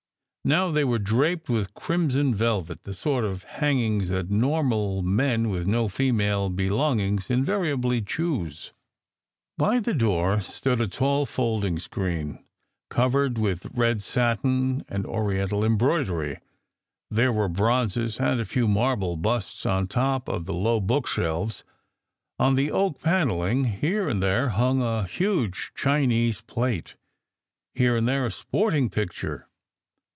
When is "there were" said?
17.11-17.47